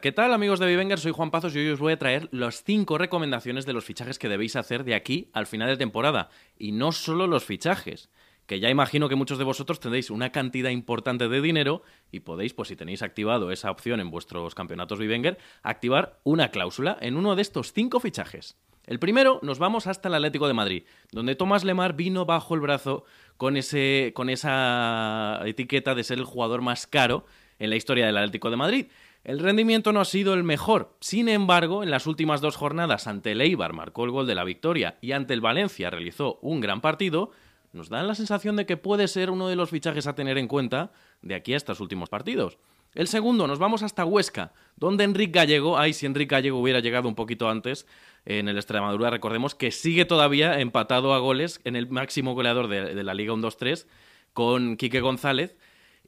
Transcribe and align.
¿Qué 0.00 0.12
tal 0.12 0.32
amigos 0.32 0.58
de 0.58 0.66
Vivenger? 0.66 0.98
Soy 0.98 1.12
Juan 1.12 1.30
Pazos 1.30 1.54
y 1.54 1.58
hoy 1.58 1.68
os 1.68 1.78
voy 1.78 1.92
a 1.92 1.98
traer 1.98 2.30
las 2.32 2.64
5 2.64 2.96
recomendaciones 2.96 3.66
de 3.66 3.74
los 3.74 3.84
fichajes 3.84 4.18
que 4.18 4.30
debéis 4.30 4.56
hacer 4.56 4.84
de 4.84 4.94
aquí 4.94 5.28
al 5.34 5.46
final 5.46 5.68
de 5.68 5.76
temporada. 5.76 6.30
Y 6.56 6.72
no 6.72 6.92
solo 6.92 7.26
los 7.26 7.44
fichajes, 7.44 8.08
que 8.46 8.60
ya 8.60 8.70
imagino 8.70 9.10
que 9.10 9.14
muchos 9.14 9.36
de 9.36 9.44
vosotros 9.44 9.78
tendréis 9.78 10.08
una 10.08 10.32
cantidad 10.32 10.70
importante 10.70 11.28
de 11.28 11.42
dinero 11.42 11.82
y 12.10 12.20
podéis, 12.20 12.54
pues 12.54 12.68
si 12.68 12.76
tenéis 12.76 13.02
activado 13.02 13.50
esa 13.50 13.70
opción 13.70 14.00
en 14.00 14.10
vuestros 14.10 14.54
campeonatos 14.54 14.98
Vivenger, 14.98 15.36
activar 15.62 16.18
una 16.24 16.50
cláusula 16.50 16.96
en 17.02 17.18
uno 17.18 17.36
de 17.36 17.42
estos 17.42 17.74
5 17.74 18.00
fichajes. 18.00 18.56
El 18.86 18.98
primero, 19.00 19.38
nos 19.42 19.58
vamos 19.58 19.86
hasta 19.86 20.08
el 20.08 20.14
Atlético 20.14 20.48
de 20.48 20.54
Madrid, 20.54 20.84
donde 21.12 21.34
Tomás 21.34 21.62
Lemar 21.62 21.94
vino 21.94 22.24
bajo 22.24 22.54
el 22.54 22.60
brazo 22.60 23.04
con, 23.36 23.58
ese, 23.58 24.12
con 24.14 24.30
esa 24.30 25.42
etiqueta 25.44 25.94
de 25.94 26.04
ser 26.04 26.18
el 26.18 26.24
jugador 26.24 26.62
más 26.62 26.86
caro 26.86 27.26
en 27.58 27.68
la 27.68 27.76
historia 27.76 28.06
del 28.06 28.16
Atlético 28.16 28.50
de 28.50 28.56
Madrid. 28.56 28.86
El 29.22 29.38
rendimiento 29.38 29.92
no 29.92 30.00
ha 30.00 30.06
sido 30.06 30.32
el 30.32 30.44
mejor. 30.44 30.96
Sin 31.00 31.28
embargo, 31.28 31.82
en 31.82 31.90
las 31.90 32.06
últimas 32.06 32.40
dos 32.40 32.56
jornadas 32.56 33.06
ante 33.06 33.32
el 33.32 33.42
Eibar 33.42 33.74
marcó 33.74 34.04
el 34.04 34.10
gol 34.10 34.26
de 34.26 34.34
la 34.34 34.44
victoria 34.44 34.96
y 35.02 35.12
ante 35.12 35.34
el 35.34 35.42
Valencia 35.42 35.90
realizó 35.90 36.38
un 36.40 36.60
gran 36.60 36.80
partido, 36.80 37.30
nos 37.72 37.90
dan 37.90 38.08
la 38.08 38.14
sensación 38.14 38.56
de 38.56 38.66
que 38.66 38.76
puede 38.76 39.08
ser 39.08 39.30
uno 39.30 39.48
de 39.48 39.56
los 39.56 39.70
fichajes 39.70 40.06
a 40.06 40.14
tener 40.14 40.38
en 40.38 40.48
cuenta 40.48 40.92
de 41.22 41.34
aquí 41.34 41.52
a 41.52 41.58
estos 41.58 41.80
últimos 41.80 42.08
partidos. 42.08 42.58
El 42.94 43.06
segundo, 43.06 43.46
nos 43.46 43.60
vamos 43.60 43.84
hasta 43.84 44.04
Huesca, 44.04 44.52
donde 44.74 45.04
Enrique 45.04 45.38
Gallego, 45.38 45.78
ay, 45.78 45.92
si 45.92 46.06
Enrique 46.06 46.34
Gallego 46.34 46.58
hubiera 46.58 46.80
llegado 46.80 47.06
un 47.06 47.14
poquito 47.14 47.48
antes 47.48 47.86
en 48.24 48.48
el 48.48 48.56
Extremadura, 48.56 49.10
recordemos 49.10 49.54
que 49.54 49.70
sigue 49.70 50.06
todavía 50.06 50.58
empatado 50.58 51.14
a 51.14 51.18
goles 51.18 51.60
en 51.64 51.76
el 51.76 51.88
máximo 51.88 52.34
goleador 52.34 52.66
de, 52.66 53.04
la 53.04 53.14
Liga 53.14 53.32
1-2-3 53.32 53.86
con 54.32 54.76
Quique 54.76 55.00
González 55.00 55.56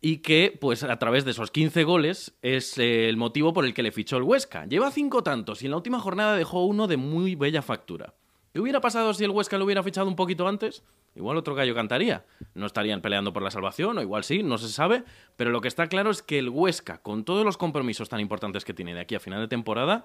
y 0.04 0.18
que, 0.18 0.58
pues 0.60 0.82
a 0.82 0.98
través 0.98 1.24
de 1.24 1.30
esos 1.30 1.52
15 1.52 1.84
goles, 1.84 2.36
es 2.42 2.76
eh, 2.76 3.08
el 3.08 3.16
motivo 3.16 3.52
por 3.52 3.64
el 3.64 3.72
que 3.72 3.84
le 3.84 3.92
fichó 3.92 4.16
el 4.16 4.24
Huesca. 4.24 4.66
Lleva 4.66 4.90
cinco 4.90 5.22
tantos 5.22 5.62
y 5.62 5.66
en 5.66 5.70
la 5.70 5.76
última 5.76 6.00
jornada 6.00 6.36
dejó 6.36 6.64
uno 6.66 6.88
de 6.88 6.96
muy 6.96 7.36
bella 7.36 7.62
factura. 7.62 8.12
¿Qué 8.52 8.58
hubiera 8.60 8.80
pasado 8.80 9.14
si 9.14 9.22
el 9.22 9.30
Huesca 9.30 9.58
lo 9.58 9.64
hubiera 9.64 9.84
fichado 9.84 10.08
un 10.08 10.16
poquito 10.16 10.48
antes? 10.48 10.82
Igual 11.14 11.36
otro 11.36 11.54
gallo 11.54 11.72
cantaría. 11.76 12.26
No 12.54 12.66
estarían 12.66 13.00
peleando 13.00 13.32
por 13.32 13.44
la 13.44 13.52
salvación, 13.52 13.96
o 13.96 14.02
igual 14.02 14.24
sí, 14.24 14.42
no 14.42 14.58
se 14.58 14.68
sabe. 14.68 15.04
Pero 15.36 15.50
lo 15.50 15.60
que 15.60 15.68
está 15.68 15.86
claro 15.86 16.10
es 16.10 16.20
que 16.20 16.40
el 16.40 16.48
Huesca, 16.48 17.00
con 17.00 17.24
todos 17.24 17.44
los 17.44 17.56
compromisos 17.56 18.08
tan 18.08 18.18
importantes 18.18 18.64
que 18.64 18.74
tiene 18.74 18.94
de 18.94 19.00
aquí 19.00 19.14
a 19.14 19.20
final 19.20 19.40
de 19.40 19.48
temporada, 19.48 20.04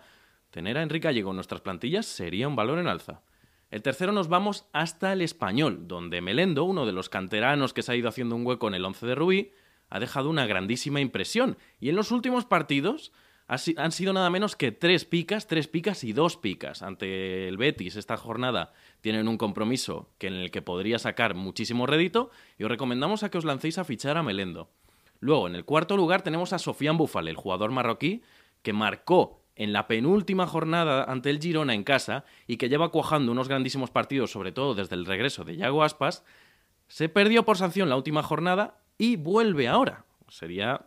tener 0.52 0.78
a 0.78 0.84
Enrique 0.84 1.08
Gallego 1.08 1.32
en 1.32 1.38
nuestras 1.38 1.62
plantillas 1.62 2.06
sería 2.06 2.48
un 2.48 2.56
valor 2.56 2.78
en 2.78 2.88
alza. 2.88 3.24
El 3.72 3.82
tercero 3.82 4.12
nos 4.12 4.28
vamos 4.28 4.68
hasta 4.74 5.12
el 5.12 5.22
español, 5.22 5.88
donde 5.88 6.22
Melendo, 6.22 6.66
uno 6.66 6.86
de 6.86 6.94
los 6.94 7.10
canteranos 7.10 7.74
que 7.74 7.82
se 7.82 7.92
ha 7.92 7.96
ido 7.96 8.10
haciendo 8.10 8.36
un 8.36 8.46
hueco 8.46 8.68
en 8.68 8.76
el 8.76 8.86
11 8.86 9.08
de 9.08 9.16
Rubí, 9.16 9.52
ha 9.90 10.00
dejado 10.00 10.30
una 10.30 10.46
grandísima 10.46 11.00
impresión. 11.02 11.58
Y 11.80 11.90
en 11.90 11.96
los 11.96 12.12
últimos 12.12 12.46
partidos 12.46 13.12
han 13.48 13.92
sido 13.94 14.12
nada 14.12 14.30
menos 14.30 14.56
que 14.56 14.74
tres 14.74 15.06
picas, 15.06 15.48
tres 15.48 15.68
picas 15.68 16.04
y 16.04 16.12
dos 16.12 16.36
picas. 16.36 16.82
Ante 16.82 17.48
el 17.48 17.58
Betis 17.58 17.96
esta 17.96 18.18
jornada 18.18 18.74
tienen 19.02 19.28
un 19.28 19.38
compromiso 19.38 20.10
que 20.18 20.28
en 20.28 20.34
el 20.34 20.52
que 20.52 20.62
podría 20.62 21.00
sacar 21.00 21.34
muchísimo 21.34 21.86
rédito 21.86 22.30
y 22.58 22.64
os 22.64 22.70
recomendamos 22.70 23.24
a 23.24 23.30
que 23.30 23.38
os 23.38 23.46
lancéis 23.46 23.78
a 23.78 23.86
fichar 23.86 24.18
a 24.18 24.24
Melendo. 24.24 24.70
Luego, 25.20 25.48
en 25.48 25.56
el 25.56 25.66
cuarto 25.66 25.98
lugar 25.98 26.22
tenemos 26.22 26.54
a 26.54 26.60
Sofian 26.60 26.98
Bufal, 26.98 27.28
el 27.28 27.36
jugador 27.36 27.72
marroquí, 27.72 28.22
que 28.62 28.74
marcó 28.74 29.42
en 29.56 29.74
la 29.74 29.88
penúltima 29.88 30.46
jornada 30.46 31.04
ante 31.06 31.30
el 31.30 31.40
Girona 31.40 31.74
en 31.74 31.84
casa 31.84 32.26
y 32.46 32.58
que 32.58 32.70
lleva 32.70 32.90
cuajando 32.90 33.32
unos 33.32 33.48
grandísimos 33.48 33.90
partidos, 33.90 34.32
sobre 34.32 34.52
todo 34.52 34.76
desde 34.76 34.96
el 34.96 35.06
regreso 35.06 35.44
de 35.44 35.56
Yago 35.56 35.84
Aspas, 35.84 36.24
se 36.88 37.10
perdió 37.10 37.44
por 37.44 37.58
sanción 37.58 37.90
la 37.90 37.96
última 37.96 38.22
jornada 38.24 38.80
y 38.98 39.16
vuelve 39.16 39.68
ahora. 39.68 40.06
Sería 40.28 40.82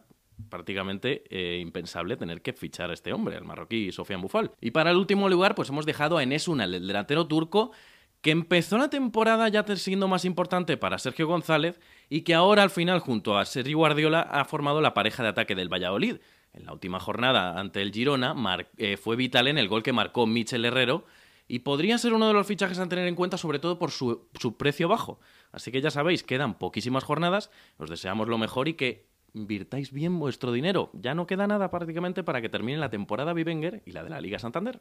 prácticamente 0.48 1.24
eh, 1.28 1.58
impensable 1.60 2.16
tener 2.16 2.42
que 2.42 2.52
fichar 2.52 2.90
a 2.90 2.94
este 2.94 3.12
hombre, 3.12 3.36
el 3.36 3.44
marroquí 3.44 3.92
Sofian 3.92 4.20
Bufal. 4.20 4.52
Y 4.60 4.70
para 4.70 4.90
el 4.90 4.96
último 4.96 5.28
lugar, 5.28 5.54
pues 5.54 5.68
hemos 5.68 5.86
dejado 5.86 6.18
a 6.18 6.22
Enes 6.22 6.48
Unal, 6.48 6.74
el 6.74 6.86
delantero 6.86 7.26
turco, 7.26 7.72
que 8.20 8.30
empezó 8.30 8.76
la 8.78 8.90
temporada 8.90 9.48
ya 9.48 9.64
siendo 9.76 10.08
más 10.08 10.24
importante 10.24 10.76
para 10.76 10.98
Sergio 10.98 11.26
González 11.26 11.80
y 12.08 12.22
que 12.22 12.34
ahora 12.34 12.62
al 12.62 12.70
final 12.70 13.00
junto 13.00 13.38
a 13.38 13.44
Sergio 13.46 13.78
Guardiola 13.78 14.20
ha 14.20 14.44
formado 14.44 14.80
la 14.80 14.94
pareja 14.94 15.22
de 15.22 15.30
ataque 15.30 15.54
del 15.54 15.72
Valladolid. 15.72 16.16
En 16.52 16.66
la 16.66 16.72
última 16.72 17.00
jornada 17.00 17.58
ante 17.58 17.80
el 17.80 17.92
Girona 17.92 18.34
eh, 18.76 18.96
fue 18.96 19.16
vital 19.16 19.48
en 19.48 19.56
el 19.56 19.68
gol 19.68 19.82
que 19.82 19.92
marcó 19.92 20.26
Michel 20.26 20.64
Herrero 20.64 21.04
y 21.50 21.58
podría 21.58 21.98
ser 21.98 22.14
uno 22.14 22.28
de 22.28 22.32
los 22.32 22.46
fichajes 22.46 22.78
a 22.78 22.88
tener 22.88 23.08
en 23.08 23.16
cuenta 23.16 23.36
sobre 23.36 23.58
todo 23.58 23.76
por 23.76 23.90
su 23.90 24.56
precio 24.56 24.86
bajo. 24.86 25.18
Así 25.50 25.72
que 25.72 25.80
ya 25.80 25.90
sabéis, 25.90 26.22
quedan 26.22 26.56
poquísimas 26.56 27.02
jornadas, 27.02 27.50
os 27.76 27.90
deseamos 27.90 28.28
lo 28.28 28.38
mejor 28.38 28.68
y 28.68 28.74
que 28.74 29.08
invirtáis 29.34 29.90
bien 29.90 30.20
vuestro 30.20 30.52
dinero. 30.52 30.90
Ya 30.92 31.12
no 31.14 31.26
queda 31.26 31.48
nada 31.48 31.68
prácticamente 31.68 32.22
para 32.22 32.40
que 32.40 32.48
termine 32.48 32.78
la 32.78 32.88
temporada 32.88 33.32
Vivenger 33.32 33.82
y 33.84 33.90
la 33.90 34.04
de 34.04 34.10
la 34.10 34.20
Liga 34.20 34.38
Santander. 34.38 34.80